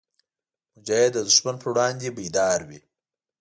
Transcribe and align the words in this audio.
مجاهد 0.75 1.11
د 1.15 1.19
دښمن 1.29 1.55
پر 1.61 1.67
وړاندې 1.71 2.13
بیدار 2.17 2.59
وي. 2.69 2.79